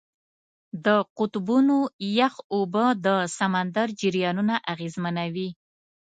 د 0.85 0.87
قطبونو 1.17 1.77
یخ 2.19 2.33
اوبه 2.55 2.85
د 3.05 3.07
سمندر 3.37 3.87
جریانونه 4.01 4.55
اغېزمنوي. 4.73 5.49